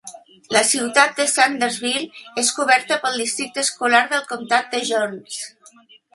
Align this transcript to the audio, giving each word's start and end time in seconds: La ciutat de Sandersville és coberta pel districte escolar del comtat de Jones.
La 0.55 0.61
ciutat 0.69 1.11
de 1.19 1.27
Sandersville 1.33 2.25
és 2.43 2.49
coberta 2.61 2.99
pel 3.05 3.21
districte 3.25 3.65
escolar 3.67 4.01
del 4.17 4.27
comtat 4.35 4.75
de 4.75 4.83
Jones. 4.91 5.41